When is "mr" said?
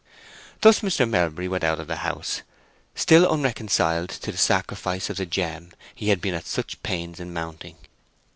0.79-1.07